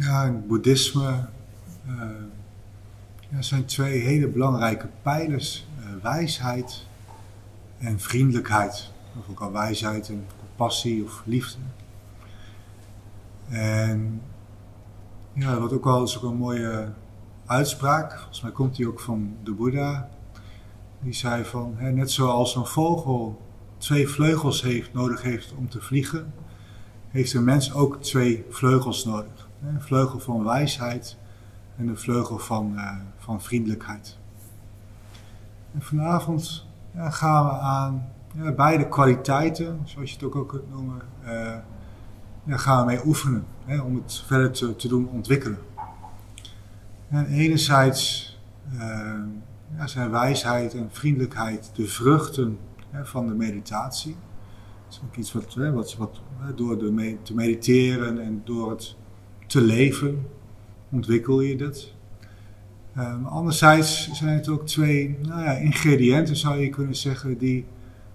ja, 0.00 0.24
het 0.24 0.46
boeddhisme 0.46 1.28
uh, 1.86 2.02
ja, 3.28 3.42
zijn 3.42 3.64
twee 3.64 3.98
hele 3.98 4.28
belangrijke 4.28 4.88
pijlers: 5.02 5.66
uh, 5.78 6.02
wijsheid 6.02 6.86
en 7.78 8.00
vriendelijkheid. 8.00 8.90
Of 9.18 9.30
ook 9.30 9.40
al 9.40 9.52
wijsheid 9.52 10.08
en 10.08 10.26
compassie 10.38 11.04
of 11.04 11.22
liefde. 11.24 11.58
En 13.48 14.22
ja, 15.32 15.58
wat 15.58 15.72
ook 15.72 15.84
wel 15.84 16.02
is 16.02 16.16
ook 16.16 16.30
een 16.30 16.36
mooie 16.36 16.88
uitspraak. 17.46 18.12
Volgens 18.18 18.40
mij 18.40 18.52
komt 18.52 18.76
die 18.76 18.88
ook 18.88 19.00
van 19.00 19.36
de 19.44 19.52
Boeddha. 19.52 20.08
Die 21.00 21.12
zei 21.12 21.44
van, 21.44 21.74
hè, 21.76 21.90
net 21.92 22.10
zoals 22.10 22.56
een 22.56 22.66
vogel 22.66 23.42
twee 23.78 24.08
vleugels 24.08 24.62
heeft, 24.62 24.92
nodig 24.92 25.22
heeft 25.22 25.52
om 25.52 25.68
te 25.68 25.80
vliegen, 25.80 26.32
heeft 27.08 27.32
een 27.32 27.44
mens 27.44 27.72
ook 27.74 28.02
twee 28.02 28.44
vleugels 28.50 29.04
nodig. 29.04 29.39
Een 29.62 29.80
vleugel 29.80 30.20
van 30.20 30.44
wijsheid 30.44 31.16
en 31.76 31.88
een 31.88 31.98
vleugel 31.98 32.38
van, 32.38 32.72
uh, 32.74 32.96
van 33.18 33.42
vriendelijkheid. 33.42 34.18
En 35.74 35.82
vanavond 35.82 36.66
ja, 36.94 37.10
gaan 37.10 37.44
we 37.44 37.52
aan 37.52 38.08
ja, 38.34 38.52
beide 38.52 38.88
kwaliteiten, 38.88 39.80
zoals 39.84 40.10
je 40.10 40.16
het 40.16 40.24
ook, 40.24 40.36
ook 40.36 40.48
kunt 40.48 40.70
noemen, 40.70 41.02
ja, 42.44 42.56
gaan 42.56 42.78
we 42.78 42.92
mee 42.92 43.06
oefenen 43.06 43.44
hè, 43.64 43.80
om 43.80 43.94
het 43.94 44.22
verder 44.26 44.50
te, 44.50 44.76
te 44.76 44.88
doen 44.88 45.08
ontwikkelen. 45.08 45.58
En 47.08 47.26
enerzijds 47.26 48.30
uh, 48.72 48.80
ja, 49.76 49.86
zijn 49.86 50.10
wijsheid 50.10 50.74
en 50.74 50.88
vriendelijkheid 50.90 51.70
de 51.74 51.86
vruchten 51.86 52.58
hè, 52.90 53.06
van 53.06 53.26
de 53.26 53.34
meditatie. 53.34 54.16
Dat 54.84 54.92
is 54.92 55.00
ook 55.04 55.16
iets 55.16 55.32
wat, 55.72 55.96
wat 55.96 56.22
door 56.56 56.78
de, 56.78 57.16
te 57.22 57.34
mediteren 57.34 58.20
en 58.20 58.42
door 58.44 58.70
het 58.70 58.96
te 59.50 59.60
leven 59.60 60.26
ontwikkel 60.90 61.40
je 61.40 61.56
dat. 61.56 61.92
Um, 62.98 63.26
anderzijds 63.26 64.10
zijn 64.12 64.34
het 64.34 64.48
ook 64.48 64.66
twee 64.66 65.18
nou 65.22 65.42
ja, 65.42 65.52
ingrediënten, 65.52 66.36
zou 66.36 66.60
je 66.60 66.68
kunnen 66.68 66.96
zeggen, 66.96 67.38
die 67.38 67.66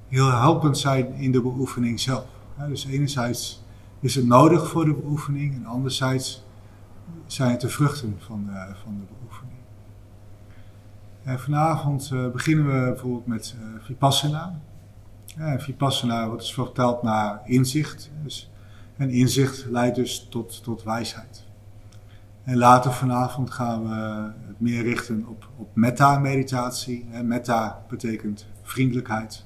heel 0.07 0.31
helpend 0.31 0.77
zijn 0.77 1.13
in 1.13 1.31
de 1.31 1.41
beoefening 1.41 1.99
zelf. 1.99 2.25
dus 2.67 2.85
enerzijds 2.85 3.63
is 3.99 4.15
het 4.15 4.25
nodig 4.25 4.69
voor 4.69 4.85
de 4.85 4.93
beoefening 4.93 5.55
en 5.55 5.65
anderzijds 5.65 6.43
zijn 7.25 7.51
het 7.51 7.61
de 7.61 7.69
vruchten 7.69 8.15
van 8.19 8.45
de, 8.45 8.75
van 8.83 8.97
de 8.99 9.05
beoefening. 9.19 9.59
En 11.23 11.39
vanavond 11.39 12.09
uh, 12.13 12.31
beginnen 12.31 12.65
we 12.65 12.91
bijvoorbeeld 12.91 13.27
met 13.27 13.55
uh, 13.59 13.83
Vipassana. 13.83 14.59
Vipassana 15.57 16.27
wordt 16.27 16.41
dus 16.41 16.53
verteld 16.53 17.03
naar 17.03 17.41
inzicht. 17.45 18.11
Dus, 18.23 18.49
en 18.97 19.09
inzicht 19.09 19.65
leidt 19.69 19.95
dus 19.95 20.27
tot, 20.29 20.63
tot 20.63 20.83
wijsheid. 20.83 21.43
En 22.43 22.57
later 22.57 22.93
vanavond 22.93 23.51
gaan 23.51 23.83
we 23.83 24.31
het 24.47 24.59
meer 24.59 24.83
richten 24.83 25.25
op, 25.27 25.49
op 25.55 25.69
metta-meditatie. 25.73 27.05
Metta 27.23 27.83
betekent 27.89 28.47
vriendelijkheid. 28.61 29.45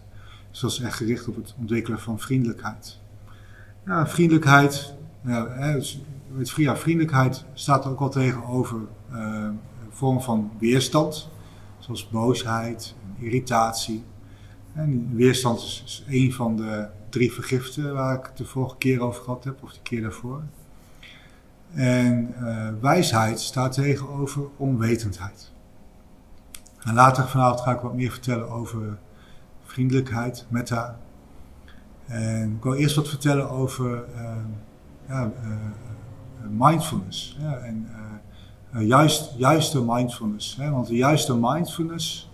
Dus 0.52 0.60
dat 0.60 0.72
is 0.72 0.80
echt 0.80 0.96
gericht 0.96 1.28
op 1.28 1.36
het 1.36 1.56
ontwikkelen 1.60 2.00
van 2.00 2.20
vriendelijkheid. 2.20 3.00
Ja, 3.86 4.08
vriendelijkheid, 4.08 4.94
ja, 5.22 5.72
dus 5.74 6.02
met 6.28 6.50
ja, 6.50 6.78
vriendelijkheid 6.78 7.46
staat 7.54 7.86
ook 7.86 8.00
al 8.00 8.10
tegenover 8.10 8.80
uh, 9.12 9.18
een 9.44 9.60
vorm 9.90 10.22
van 10.22 10.52
weerstand, 10.60 11.30
zoals 11.80 12.10
boosheid 12.10 12.96
irritatie. 13.20 14.04
En 14.74 15.16
weerstand 15.16 15.60
is, 15.60 15.84
is 15.86 16.04
een 16.08 16.34
van 16.34 16.56
de 16.56 16.88
drie 17.10 17.34
vergiften 17.34 17.94
waar 17.94 18.18
ik 18.18 18.26
het 18.26 18.38
de 18.38 18.46
vorige 18.46 18.78
keer 18.78 19.02
over 19.02 19.24
gehad 19.24 19.44
heb, 19.44 19.64
of 19.64 19.74
de 19.74 19.82
keer 19.82 20.02
daarvoor. 20.02 20.42
En 21.74 22.34
uh, 22.42 22.68
wijsheid 22.82 23.40
staat 23.40 23.74
tegenover 23.74 24.44
onwetendheid. 24.58 25.52
En 26.80 26.94
later 26.94 27.28
vanavond 27.28 27.62
ga 27.62 27.72
ik 27.72 27.80
wat 27.80 27.94
meer 27.94 28.12
vertellen 28.12 28.50
over 28.50 28.98
vriendelijkheid, 29.64 30.46
metta. 30.50 31.00
En 32.06 32.54
ik 32.56 32.64
wil 32.64 32.74
eerst 32.74 32.96
wat 32.96 33.10
vertellen 33.10 33.50
over 33.50 34.04
uh, 34.16 34.32
ja, 35.08 35.32
uh, 35.44 35.56
mindfulness. 36.50 37.38
En 37.62 37.90
juist, 38.72 39.34
juiste 39.38 39.84
mindfulness. 39.84 40.56
Hè, 40.56 40.70
want 40.70 40.88
de 40.88 40.96
juiste 40.96 41.36
mindfulness, 41.36 42.32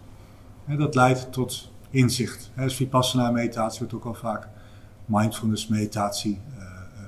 hè, 0.66 0.76
dat 0.76 0.96
leidt 0.96 1.32
tot 1.32 1.72
inzicht. 1.90 2.52
Hè, 2.54 2.64
dus 2.64 2.76
Vipassana 2.76 3.32
meditatie 3.32 3.80
wordt 3.80 3.94
ook 3.94 4.06
al 4.06 4.14
vaak 4.14 4.48
mindfulness 5.06 5.68
meditatie 5.68 6.42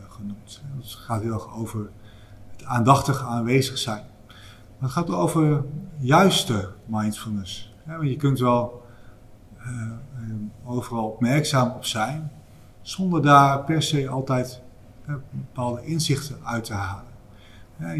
genoemd. 0.10 0.62
Het 0.78 0.94
gaat 0.94 1.22
heel 1.22 1.34
erg 1.34 1.54
over 1.54 1.90
aandachtig 2.64 3.24
aanwezig 3.24 3.78
zijn. 3.78 4.04
Maar 4.28 4.90
het 4.90 4.92
gaat 4.92 5.10
over 5.10 5.64
juiste 6.00 6.70
mindfulness. 6.86 7.74
want 7.86 8.10
je 8.10 8.16
kunt 8.16 8.40
wel 8.40 8.86
uh, 9.60 9.92
overal 10.66 11.06
opmerkzaam 11.06 11.72
op 11.72 11.86
zijn, 11.86 12.32
zonder 12.82 13.22
daar 13.22 13.64
per 13.64 13.82
se 13.82 14.10
altijd 14.10 14.62
bepaalde 15.32 15.86
inzichten 15.86 16.38
uit 16.44 16.64
te 16.64 16.74
halen. 16.74 17.06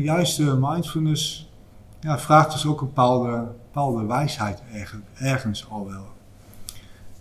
Juiste 0.02 0.58
mindfulness 0.60 1.52
ja, 2.00 2.20
vraagt 2.20 2.52
dus 2.52 2.66
ook 2.66 2.82
een 2.82 2.88
bepaalde, 2.88 3.52
bepaalde 3.64 4.06
wijsheid 4.06 4.62
ergens 5.14 5.70
al 5.70 5.88
wel. 5.88 6.06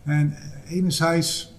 En 0.05 0.37
enerzijds 0.67 1.56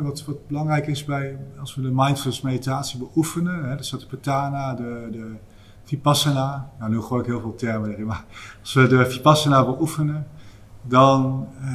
wat, 0.00 0.24
wat, 0.24 0.46
belangrijk 0.46 0.86
is 0.86 1.04
bij, 1.04 1.38
als 1.60 1.74
we 1.74 1.82
de 1.82 1.90
mindfulness 1.92 2.40
meditatie 2.40 2.98
beoefenen, 2.98 3.68
hè, 3.68 3.76
de 3.76 3.82
Satipatthana, 3.82 4.74
de, 4.74 5.08
de 5.10 5.34
Vipassana, 5.84 6.70
nou 6.78 6.90
nu 6.90 7.00
gooi 7.00 7.20
ik 7.20 7.26
heel 7.26 7.40
veel 7.40 7.54
termen 7.54 7.90
erin, 7.90 8.06
maar 8.06 8.24
als 8.60 8.74
we 8.74 8.86
de 8.86 9.10
Vipassana 9.10 9.64
beoefenen, 9.64 10.26
dan 10.82 11.48
uh, 11.60 11.66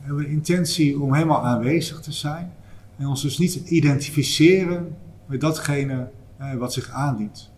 hebben 0.00 0.16
we 0.16 0.22
de 0.22 0.30
intentie 0.30 1.00
om 1.00 1.14
helemaal 1.14 1.44
aanwezig 1.44 2.00
te 2.00 2.12
zijn 2.12 2.52
en 2.96 3.06
ons 3.06 3.22
dus 3.22 3.38
niet 3.38 3.54
identificeren 3.54 4.96
met 5.26 5.40
datgene 5.40 6.10
wat 6.58 6.72
zich 6.72 6.90
aandient. 6.90 7.50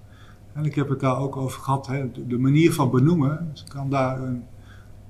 En 0.52 0.64
ik 0.64 0.74
heb 0.74 0.88
het 0.88 1.00
daar 1.00 1.18
ook 1.18 1.36
over 1.36 1.60
gehad, 1.60 1.86
hè, 1.86 2.10
de, 2.26 2.38
manier 2.38 2.72
van 2.72 2.90
benoemen 2.90 3.52
kan 3.68 3.90
daar 3.90 4.22
een 4.22 4.44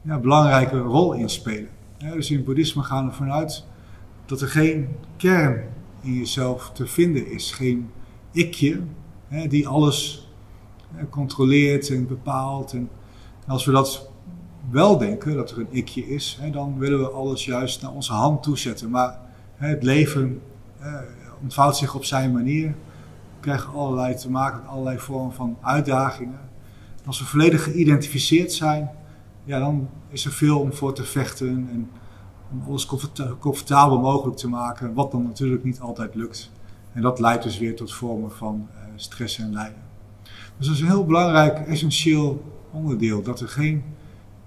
ja, 0.02 0.18
belangrijke 0.18 0.78
rol 0.78 1.12
in 1.12 1.28
spelen. 1.28 1.68
dus 1.98 2.30
in 2.30 2.36
het 2.36 2.44
boeddhisme 2.44 2.82
gaan 2.82 3.06
we 3.06 3.12
vanuit 3.12 3.66
dat 4.26 4.40
er 4.40 4.48
geen 4.48 4.88
kern 5.16 5.64
in 6.00 6.14
jezelf 6.14 6.70
te 6.74 6.86
vinden 6.86 7.30
is. 7.30 7.52
Geen 7.52 7.90
ikje 8.32 8.80
hè, 9.28 9.46
die 9.46 9.68
alles 9.68 10.28
controleert 11.10 11.90
en 11.90 12.06
bepaalt. 12.06 12.72
En 12.72 12.88
als 13.46 13.64
we 13.64 13.72
dat 13.72 14.10
wel 14.70 14.98
denken, 14.98 15.34
dat 15.36 15.50
er 15.50 15.58
een 15.58 15.68
ikje 15.70 16.06
is, 16.08 16.38
hè, 16.40 16.50
dan 16.50 16.78
willen 16.78 16.98
we 16.98 17.10
alles 17.10 17.44
juist 17.44 17.82
naar 17.82 17.92
onze 17.92 18.12
hand 18.12 18.42
toezetten. 18.42 18.90
Maar 18.90 19.20
het 19.54 19.82
leven 19.82 20.40
ontvouwt 21.42 21.76
zich 21.76 21.94
op 21.94 22.04
zijn 22.04 22.32
manier. 22.32 22.66
We 22.66 23.40
krijgen 23.40 23.72
allerlei 23.72 24.14
te 24.14 24.30
maken 24.30 24.60
met 24.60 24.70
allerlei 24.70 24.98
vormen 24.98 25.32
van 25.32 25.56
uitdagingen. 25.60 26.40
als 27.06 27.18
we 27.18 27.24
volledig 27.24 27.62
geïdentificeerd 27.64 28.52
zijn, 28.52 28.90
ja, 29.44 29.58
dan 29.58 29.88
is 30.08 30.24
er 30.24 30.32
veel 30.32 30.60
om 30.60 30.72
voor 30.72 30.94
te 30.94 31.04
vechten. 31.04 31.68
En 31.72 31.90
om 32.52 32.62
alles 32.68 32.86
comfortabel 33.38 34.00
mogelijk 34.00 34.36
te 34.36 34.48
maken, 34.48 34.94
wat 34.94 35.10
dan 35.10 35.22
natuurlijk 35.22 35.64
niet 35.64 35.80
altijd 35.80 36.14
lukt. 36.14 36.50
En 36.92 37.02
dat 37.02 37.18
leidt 37.18 37.42
dus 37.42 37.58
weer 37.58 37.76
tot 37.76 37.92
vormen 37.92 38.32
van 38.32 38.68
uh, 38.74 38.78
stress 38.96 39.38
en 39.38 39.52
lijden. 39.52 39.82
Dus 40.56 40.66
dat 40.66 40.74
is 40.74 40.80
een 40.80 40.86
heel 40.86 41.06
belangrijk, 41.06 41.58
essentieel 41.58 42.44
onderdeel, 42.70 43.22
dat 43.22 43.40
er 43.40 43.48
geen 43.48 43.82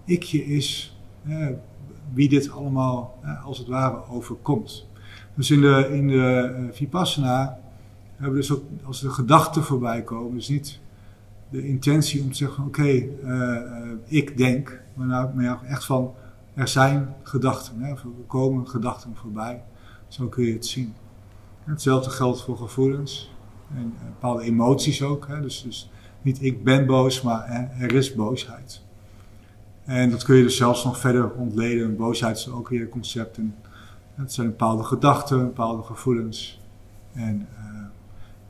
ikje 0.05 0.45
is 0.45 0.97
eh, 1.27 1.47
wie 2.13 2.29
dit 2.29 2.51
allemaal 2.51 3.19
eh, 3.21 3.45
als 3.45 3.57
het 3.57 3.67
ware 3.67 4.07
overkomt. 4.09 4.87
Dus 5.35 5.51
in 5.51 5.61
de, 5.61 5.89
in 5.91 6.07
de 6.07 6.55
uh, 6.59 6.67
Vipassana 6.71 7.59
hebben 8.11 8.35
we 8.35 8.39
dus 8.39 8.51
ook, 8.51 8.63
als 8.83 9.01
de 9.01 9.09
gedachten 9.09 9.63
voorbij 9.63 10.03
komen, 10.03 10.33
dus 10.33 10.49
niet 10.49 10.79
de 11.49 11.67
intentie 11.67 12.21
om 12.21 12.29
te 12.29 12.35
zeggen 12.35 12.65
oké, 12.65 13.03
ik 14.05 14.37
denk, 14.37 14.81
maar 14.93 15.07
nou, 15.07 15.35
maar 15.35 15.63
echt 15.63 15.85
van 15.85 16.13
er 16.55 16.67
zijn 16.67 17.15
gedachten, 17.23 17.79
hè, 17.79 17.89
er 17.89 18.01
komen 18.27 18.67
gedachten 18.67 19.15
voorbij. 19.15 19.63
Zo 20.07 20.27
kun 20.27 20.45
je 20.45 20.53
het 20.53 20.65
zien. 20.65 20.93
Hetzelfde 21.63 22.09
geldt 22.09 22.41
voor 22.41 22.57
gevoelens 22.57 23.33
en 23.75 23.93
eh, 23.97 24.05
bepaalde 24.05 24.43
emoties 24.43 25.03
ook. 25.03 25.27
Hè. 25.27 25.41
Dus, 25.41 25.61
dus 25.63 25.89
niet 26.21 26.43
ik 26.43 26.63
ben 26.63 26.85
boos, 26.85 27.21
maar 27.21 27.71
er 27.79 27.93
is 27.93 28.15
boosheid. 28.15 28.83
En 29.85 30.09
dat 30.09 30.23
kun 30.23 30.35
je 30.35 30.43
dus 30.43 30.57
zelfs 30.57 30.83
nog 30.83 30.99
verder 30.99 31.31
ontleden. 31.31 31.95
Boosheid 31.95 32.37
is 32.37 32.49
ook 32.49 32.69
weer 32.69 32.89
concepten. 32.89 33.55
Het 34.15 34.33
zijn 34.33 34.47
bepaalde 34.47 34.83
gedachten, 34.83 35.45
bepaalde 35.45 35.83
gevoelens. 35.83 36.61
En, 37.13 37.47
uh, 37.57 37.81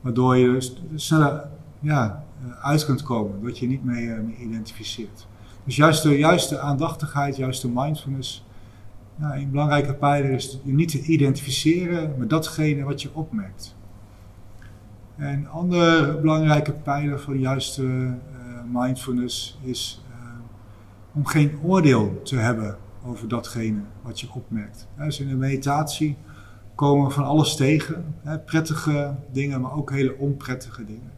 waardoor 0.02 0.38
je 0.38 0.52
dus 0.52 0.82
sneller 0.96 1.48
ja, 1.80 2.24
eh, 2.44 2.66
uit 2.66 2.86
kunt 2.86 3.04
komen, 3.04 3.44
dat 3.44 3.58
je 3.58 3.68
niet 3.68 3.84
mee, 3.84 4.04
uh, 4.04 4.20
mee 4.20 4.38
identificeert. 4.38 5.28
Dus 5.66 5.76
juist 5.76 6.04
de 6.04 6.18
juiste 6.18 6.60
aandachtigheid, 6.60 7.36
juist 7.36 7.62
de 7.62 7.70
mindfulness. 7.74 8.46
Een 9.20 9.52
belangrijke 9.52 9.94
pijler 9.94 10.32
is 10.32 10.60
je 10.64 10.74
niet 10.74 10.90
te 10.90 11.02
identificeren 11.02 12.14
met 12.18 12.30
datgene 12.30 12.84
wat 12.84 13.02
je 13.02 13.10
opmerkt. 13.14 13.76
En 15.16 15.34
een 15.34 15.50
andere 15.50 16.18
belangrijke 16.20 16.72
pijler 16.72 17.20
van 17.20 17.40
juiste 17.40 17.84
uh, 17.84 18.14
mindfulness 18.72 19.60
is 19.62 20.02
uh, 20.10 20.16
om 21.14 21.26
geen 21.26 21.60
oordeel 21.64 22.22
te 22.24 22.36
hebben 22.36 22.78
over 23.06 23.28
datgene 23.28 23.80
wat 24.02 24.20
je 24.20 24.28
opmerkt. 24.34 24.88
Dus 24.98 25.20
in 25.20 25.28
de 25.28 25.36
meditatie 25.36 26.18
komen 26.76 27.08
we 27.08 27.14
van 27.14 27.26
alles 27.26 27.56
tegen. 27.56 28.16
Hè, 28.24 28.40
prettige 28.40 29.16
dingen, 29.32 29.62
maar 29.62 29.74
ook 29.74 29.92
hele 29.92 30.18
onprettige 30.18 30.86
dingen. 30.86 31.12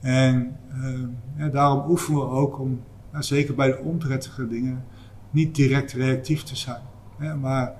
En 0.00 0.56
uh, 0.74 0.98
ja, 1.36 1.48
daarom 1.48 1.90
oefenen 1.90 2.20
we 2.20 2.26
ook 2.26 2.58
om, 2.58 2.80
zeker 3.22 3.54
bij 3.54 3.66
de 3.66 3.78
onprettige 3.78 4.48
dingen, 4.48 4.84
niet 5.30 5.54
direct 5.54 5.92
reactief 5.92 6.42
te 6.42 6.56
zijn. 6.56 6.82
Hè, 7.16 7.34
maar 7.34 7.74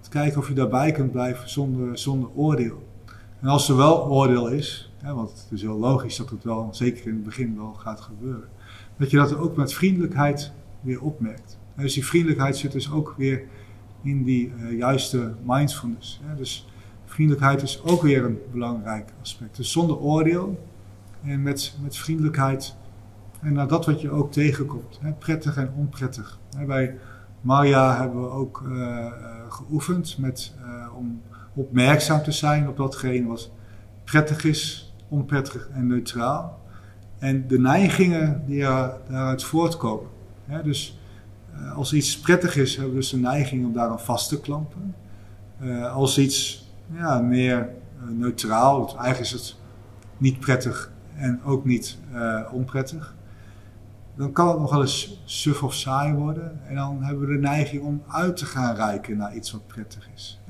te 0.00 0.08
kijken 0.08 0.38
of 0.38 0.48
je 0.48 0.54
daarbij 0.54 0.92
kunt 0.92 1.12
blijven 1.12 1.50
zonder, 1.50 1.98
zonder 1.98 2.30
oordeel. 2.34 2.88
En 3.40 3.48
als 3.48 3.68
er 3.68 3.76
wel 3.76 4.06
oordeel 4.06 4.48
is, 4.48 4.92
hè, 5.02 5.14
want 5.14 5.30
het 5.30 5.46
is 5.50 5.62
heel 5.62 5.78
logisch 5.78 6.16
dat 6.16 6.30
het 6.30 6.44
wel, 6.44 6.68
zeker 6.70 7.06
in 7.06 7.14
het 7.14 7.24
begin 7.24 7.56
wel 7.56 7.72
gaat 7.72 8.00
gebeuren, 8.00 8.48
dat 8.96 9.10
je 9.10 9.16
dat 9.16 9.36
ook 9.36 9.56
met 9.56 9.74
vriendelijkheid 9.74 10.52
weer 10.80 11.00
opmerkt. 11.00 11.58
Dus 11.76 11.94
die 11.94 12.06
vriendelijkheid 12.06 12.56
zit 12.56 12.72
dus 12.72 12.92
ook 12.92 13.14
weer 13.16 13.44
in 14.02 14.24
die 14.24 14.52
uh, 14.60 14.78
juiste 14.78 15.34
mindfulness. 15.42 16.20
Hè. 16.24 16.36
Dus 16.36 16.66
vriendelijkheid 17.04 17.62
is 17.62 17.82
ook 17.82 18.02
weer 18.02 18.24
een 18.24 18.38
belangrijk 18.52 19.12
aspect. 19.20 19.56
Dus 19.56 19.72
zonder 19.72 19.98
oordeel 19.98 20.66
en 21.22 21.42
met, 21.42 21.74
met 21.82 21.96
vriendelijkheid 21.96 22.76
en 23.42 23.52
naar 23.52 23.68
dat 23.68 23.86
wat 23.86 24.00
je 24.00 24.10
ook 24.10 24.32
tegenkomt. 24.32 24.98
Hè. 25.00 25.12
Prettig 25.12 25.56
en 25.56 25.72
onprettig. 25.76 26.38
Hè, 26.56 26.64
bij 26.64 26.98
Maria 27.40 27.96
hebben 28.00 28.20
we 28.20 28.28
ook 28.28 28.62
uh, 28.66 29.06
geoefend 29.48 30.18
met, 30.18 30.52
uh, 30.64 30.96
om 30.96 31.22
opmerkzaam 31.54 32.22
te 32.22 32.32
zijn 32.32 32.68
op 32.68 32.76
datgene 32.76 33.26
wat 33.26 33.50
prettig 34.04 34.44
is, 34.44 34.94
onprettig 35.08 35.68
en 35.72 35.86
neutraal. 35.86 36.60
En 37.18 37.46
de 37.48 37.58
neigingen 37.58 38.42
die 38.46 38.60
daaruit 38.60 39.44
voortkomen. 39.44 40.10
Hè. 40.44 40.62
Dus 40.62 41.00
als 41.74 41.92
iets 41.92 42.20
prettig 42.20 42.56
is, 42.56 42.74
hebben 42.74 42.94
we 42.94 43.00
dus 43.00 43.10
de 43.10 43.16
neiging 43.16 43.66
om 43.66 43.72
daaraan 43.72 44.00
vast 44.00 44.28
te 44.28 44.40
klampen. 44.40 44.94
Als 45.92 46.18
iets 46.18 46.68
ja, 46.92 47.20
meer 47.20 47.68
neutraal, 48.08 48.88
eigenlijk 48.88 49.20
is 49.20 49.30
het 49.30 49.56
niet 50.16 50.40
prettig 50.40 50.92
en 51.14 51.42
ook 51.44 51.64
niet 51.64 51.98
onprettig, 52.52 53.14
dan 54.14 54.32
kan 54.32 54.48
het 54.48 54.58
nog 54.58 54.70
wel 54.70 54.80
eens 54.80 55.22
suf 55.24 55.62
of 55.62 55.74
saai 55.74 56.14
worden. 56.14 56.60
En 56.66 56.74
dan 56.74 57.02
hebben 57.02 57.26
we 57.26 57.34
de 57.34 57.40
neiging 57.40 57.82
om 57.82 58.02
uit 58.08 58.36
te 58.36 58.44
gaan 58.44 58.74
reiken 58.74 59.16
naar 59.16 59.34
iets 59.34 59.52
wat 59.52 59.66
prettig 59.66 60.08
is. 60.14 60.40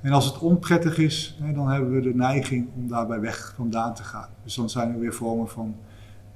En 0.00 0.12
als 0.12 0.24
het 0.24 0.38
onprettig 0.38 0.98
is, 0.98 1.38
dan 1.54 1.68
hebben 1.68 1.90
we 1.90 2.00
de 2.00 2.14
neiging 2.14 2.68
om 2.76 2.88
daarbij 2.88 3.20
weg 3.20 3.52
vandaan 3.56 3.94
te 3.94 4.02
gaan. 4.02 4.28
Dus 4.44 4.54
dan 4.54 4.70
zijn 4.70 4.92
er 4.92 4.98
weer 4.98 5.14
vormen 5.14 5.48
van 5.48 5.76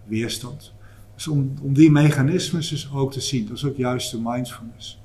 weerstand. 0.04 0.72
Dus 1.14 1.28
om, 1.28 1.54
om 1.62 1.74
die 1.74 1.90
mechanismes 1.90 2.68
dus 2.68 2.92
ook 2.92 3.12
te 3.12 3.20
zien, 3.20 3.46
dat 3.46 3.56
is 3.56 3.64
ook 3.64 3.76
juist 3.76 4.10
de 4.10 4.20
mindfulness. 4.22 5.00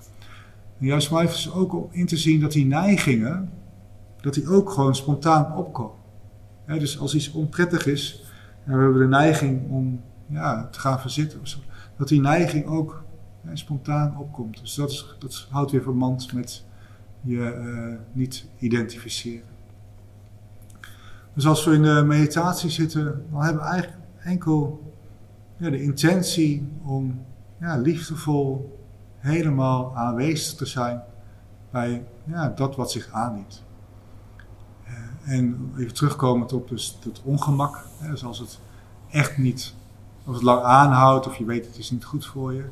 En 0.79 0.85
juist 0.85 1.11
mindfulness 1.11 1.51
ook 1.51 1.73
om 1.73 1.87
in 1.91 2.05
te 2.05 2.17
zien 2.17 2.39
dat 2.39 2.51
die 2.51 2.65
neigingen, 2.65 3.49
dat 4.21 4.33
die 4.33 4.49
ook 4.49 4.69
gewoon 4.69 4.95
spontaan 4.95 5.55
opkomen. 5.55 5.95
dus 6.65 6.99
als 6.99 7.15
iets 7.15 7.31
onprettig 7.31 7.85
is, 7.85 8.23
we 8.63 8.71
hebben 8.71 8.99
de 8.99 9.07
neiging 9.07 9.69
om 9.69 10.01
ja, 10.27 10.67
te 10.67 10.79
gaan 10.79 10.99
verzitten, 10.99 11.41
dat 11.97 12.07
die 12.07 12.21
neiging 12.21 12.65
ook 12.65 13.03
spontaan 13.53 14.17
opkomt. 14.17 14.59
Dus 14.59 14.75
dat, 14.75 14.89
is, 14.89 15.15
dat 15.19 15.47
houdt 15.49 15.71
weer 15.71 15.81
verband 15.81 16.33
met 16.33 16.65
je 17.21 17.55
uh, 17.55 17.99
niet 18.11 18.45
identificeren. 18.57 19.55
Dus 21.33 21.47
als 21.47 21.65
we 21.65 21.73
in 21.73 21.81
de 21.81 22.03
meditatie 22.05 22.69
zitten, 22.69 23.25
dan 23.31 23.43
hebben 23.43 23.61
we 23.61 23.69
eigenlijk 23.69 24.01
enkel 24.23 24.93
ja, 25.57 25.69
de 25.69 25.81
intentie 25.81 26.71
om 26.83 27.25
ja, 27.59 27.77
liefdevol 27.77 28.77
helemaal 29.17 29.95
aanwezig 29.95 30.57
te 30.57 30.65
zijn 30.65 31.01
bij 31.71 32.05
ja, 32.23 32.49
dat 32.49 32.75
wat 32.75 32.91
zich 32.91 33.11
aandient. 33.11 33.63
Uh, 34.87 35.33
en 35.33 35.71
even 35.77 35.93
terugkomend 35.93 36.53
op 36.53 36.67
dus 36.67 36.99
het 37.03 37.21
ongemak, 37.23 37.85
hè, 37.99 38.09
dus 38.09 38.23
als 38.23 38.39
het 38.39 38.59
echt 39.09 39.37
niet, 39.37 39.73
als 40.27 40.35
het 40.35 40.45
lang 40.45 40.63
aanhoudt 40.63 41.27
of 41.27 41.35
je 41.35 41.45
weet 41.45 41.65
het 41.65 41.77
is 41.77 41.91
niet 41.91 42.05
goed 42.05 42.25
voor 42.25 42.53
je, 42.53 42.63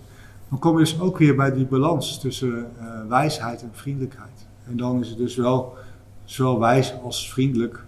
dan 0.49 0.59
kom 0.59 0.71
je 0.71 0.83
dus 0.83 0.99
ook 0.99 1.17
weer 1.17 1.35
bij 1.35 1.53
die 1.53 1.65
balans 1.65 2.19
tussen 2.19 2.71
uh, 2.79 3.07
wijsheid 3.07 3.61
en 3.61 3.69
vriendelijkheid. 3.73 4.45
En 4.67 4.77
dan 4.77 4.99
is 4.99 5.09
het 5.09 5.17
dus 5.17 5.35
wel 5.35 5.77
zowel 6.23 6.59
wijs 6.59 6.93
als 7.03 7.31
vriendelijk 7.31 7.83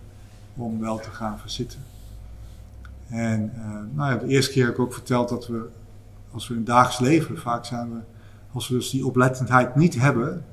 om 0.56 0.80
wel 0.80 1.00
te 1.00 1.10
gaan 1.10 1.40
verzitten. 1.40 1.80
En 3.08 3.52
uh, 3.56 3.96
nou 3.96 4.12
ja, 4.12 4.18
de 4.18 4.28
eerste 4.28 4.52
keer 4.52 4.66
heb 4.66 4.74
ik 4.74 4.80
ook 4.80 4.94
verteld 4.94 5.30
dat 5.30 5.48
we, 5.48 5.70
als 6.32 6.48
we 6.48 6.54
in 6.54 6.60
het 6.60 6.70
dagelijks 6.70 7.00
leven, 7.00 7.38
vaak 7.38 7.66
zijn 7.66 7.94
we, 7.94 8.00
als 8.52 8.68
we 8.68 8.76
dus 8.76 8.90
die 8.90 9.06
oplettendheid 9.06 9.76
niet 9.76 10.00
hebben, 10.00 10.46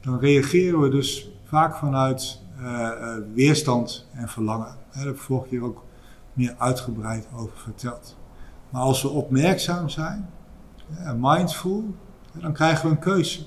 dan 0.00 0.18
reageren 0.18 0.80
we 0.80 0.88
dus 0.88 1.30
vaak 1.44 1.76
vanuit 1.76 2.40
uh, 2.60 2.90
weerstand 3.34 4.06
en 4.12 4.28
verlangen. 4.28 4.76
Daar 4.92 5.04
heb 5.04 5.14
ik 5.14 5.20
vorige 5.20 5.48
keer 5.48 5.64
ook 5.64 5.84
meer 6.32 6.54
uitgebreid 6.58 7.26
over 7.34 7.56
verteld. 7.56 8.16
Maar 8.70 8.82
als 8.82 9.02
we 9.02 9.08
opmerkzaam 9.08 9.88
zijn, 9.88 10.28
mindful, 11.16 11.94
dan 12.32 12.52
krijgen 12.52 12.84
we 12.84 12.90
een 12.90 13.00
keuze. 13.00 13.40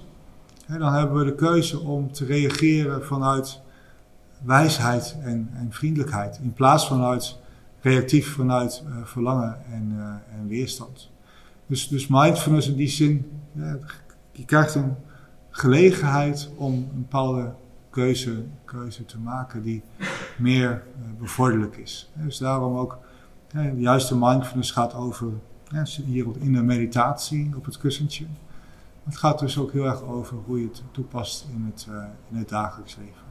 Dan 0.67 0.93
hebben 0.93 1.17
we 1.17 1.25
de 1.25 1.35
keuze 1.35 1.79
om 1.79 2.11
te 2.11 2.25
reageren 2.25 3.05
vanuit 3.05 3.61
wijsheid 4.43 5.17
en, 5.21 5.49
en 5.53 5.67
vriendelijkheid, 5.71 6.39
in 6.41 6.53
plaats 6.53 6.87
vanuit 6.87 7.37
reactief 7.81 8.33
vanuit 8.33 8.83
uh, 8.87 8.95
verlangen 9.03 9.65
en, 9.71 9.93
uh, 9.97 10.39
en, 10.39 10.47
weerstand. 10.47 11.11
Dus, 11.67 11.87
dus 11.87 12.07
mindfulness 12.07 12.67
in 12.67 12.75
die 12.75 12.87
zin, 12.87 13.31
je 14.31 14.45
krijgt 14.45 14.75
een 14.75 14.95
gelegenheid 15.49 16.49
om 16.55 16.73
een 16.73 16.89
bepaalde 16.93 17.53
keuze, 17.89 18.43
keuze 18.65 19.05
te 19.05 19.19
maken 19.19 19.63
die 19.63 19.81
meer 20.37 20.69
uh, 20.71 21.19
bevorderlijk 21.19 21.77
is. 21.77 22.11
Dus 22.13 22.37
daarom 22.37 22.77
ook, 22.77 22.97
de 23.53 23.73
juiste 23.75 24.17
mindfulness 24.17 24.71
gaat 24.71 24.93
over, 24.93 25.31
hier 26.05 26.25
in 26.39 26.53
de 26.53 26.61
meditatie 26.61 27.55
op 27.55 27.65
het 27.65 27.77
kussentje. 27.77 28.25
Het 29.03 29.17
gaat 29.17 29.39
dus 29.39 29.57
ook 29.57 29.71
heel 29.71 29.85
erg 29.85 30.01
over 30.01 30.37
hoe 30.45 30.59
je 30.59 30.67
het 30.67 30.83
toepast 30.91 31.47
in 31.53 31.63
het, 31.65 31.87
in 32.29 32.37
het 32.37 32.49
dagelijks 32.49 32.95
leven. 32.95 33.23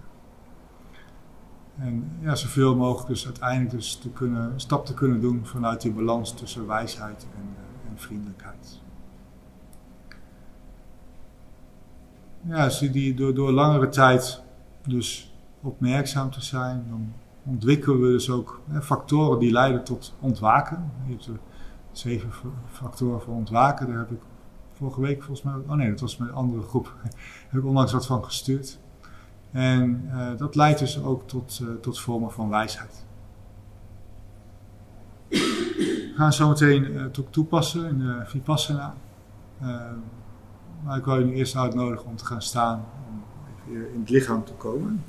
En 1.79 2.11
ja, 2.21 2.35
zoveel 2.35 2.77
mogelijk 2.77 3.09
dus 3.09 3.25
uiteindelijk 3.25 3.71
dus 3.71 3.97
te 3.97 4.11
kunnen, 4.11 4.61
stap 4.61 4.87
te 4.87 4.95
kunnen 4.95 5.21
doen 5.21 5.47
vanuit 5.47 5.81
die 5.81 5.93
balans 5.93 6.35
tussen 6.35 6.67
wijsheid 6.67 7.27
en, 7.37 7.43
uh, 7.43 7.91
en 7.91 7.99
vriendelijkheid. 7.99 8.81
Ja, 12.41 12.71
je 12.81 12.91
die 12.91 13.15
door, 13.15 13.35
door 13.35 13.53
langere 13.53 13.89
tijd 13.89 14.43
dus 14.87 15.35
opmerkzaam 15.61 16.31
te 16.31 16.43
zijn, 16.43 16.87
dan 16.89 17.13
ontwikkelen 17.45 18.01
we 18.01 18.09
dus 18.09 18.31
ook 18.31 18.61
factoren 18.83 19.39
die 19.39 19.53
leiden 19.53 19.85
tot 19.85 20.15
ontwaken. 20.21 20.93
Je 21.07 21.13
hebt 21.13 21.27
er 21.27 21.39
zeven 21.93 22.31
factoren 22.71 23.21
voor 23.21 23.35
ontwaken, 23.35 23.87
daar 23.87 23.99
heb 23.99 24.11
ik 24.11 24.21
vorige 24.73 25.01
week 25.01 25.23
volgens 25.23 25.43
mij, 25.43 25.55
oh 25.67 25.73
nee, 25.73 25.91
dat 25.91 26.01
was 26.01 26.17
met 26.17 26.29
een 26.29 26.35
andere 26.35 26.63
groep, 26.63 26.95
heb 27.49 27.61
ik 27.61 27.67
onlangs 27.67 27.93
wat 27.93 28.07
van 28.07 28.25
gestuurd. 28.25 28.79
En 29.51 30.11
uh, 30.13 30.37
dat 30.37 30.55
leidt 30.55 30.79
dus 30.79 31.03
ook 31.03 31.29
tot, 31.29 31.61
uh, 31.63 31.69
tot 31.81 32.01
vormen 32.01 32.33
van 32.33 32.49
wijsheid. 32.49 33.05
We 35.29 36.13
gaan 36.17 36.33
zo 36.33 36.49
meteen 36.49 36.93
uh, 36.93 37.05
toepassen 37.31 37.89
in 37.89 37.99
de 37.99 38.23
Vipassana. 38.25 38.95
maar 40.85 40.97
ik 40.97 41.05
wil 41.05 41.19
je 41.19 41.25
nu 41.25 41.35
eerst 41.35 41.57
uitnodigen 41.57 42.07
om 42.07 42.17
te 42.17 42.25
gaan 42.25 42.43
staan, 42.43 42.85
om 43.09 43.23
even 43.69 43.93
in 43.93 44.01
het 44.01 44.11
lichaam 44.11 44.45
te 44.45 44.53
komen. 44.53 45.05